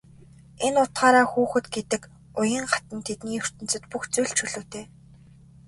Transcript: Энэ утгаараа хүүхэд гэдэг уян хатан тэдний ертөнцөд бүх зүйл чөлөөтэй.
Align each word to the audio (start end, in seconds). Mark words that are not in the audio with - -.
Энэ 0.65 0.79
утгаараа 0.83 1.25
хүүхэд 1.31 1.65
гэдэг 1.75 2.01
уян 2.39 2.65
хатан 2.71 2.99
тэдний 3.07 3.37
ертөнцөд 3.43 3.83
бүх 3.91 4.03
зүйл 4.13 4.31
чөлөөтэй. 4.37 4.85